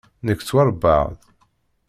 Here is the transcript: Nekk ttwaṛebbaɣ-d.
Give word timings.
Nekk 0.25 0.39
ttwaṛebbaɣ-d. 0.41 1.17